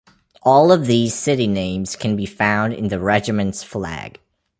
[0.41, 4.19] All of these city names can be found in the regiment's flag.